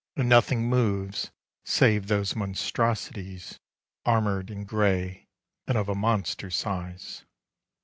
And 0.15 0.27
nothing 0.27 0.67
moves 0.67 1.29
save 1.63 2.07
those 2.07 2.35
monstrosities 2.35 3.59
Armoured 4.03 4.49
and 4.49 4.67
grey 4.67 5.27
and 5.67 5.77
of 5.77 5.89
a 5.89 5.93
monster 5.93 6.49
size. 6.49 7.23